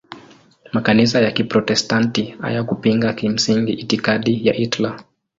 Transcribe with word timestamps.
Makanisa 0.73 1.21
ya 1.21 1.31
Kiprotestanti 1.31 2.25
hayakupinga 2.41 3.13
kimsingi 3.13 3.73
itikadi 3.73 4.47
ya 4.47 4.53
Hitler. 4.53 4.99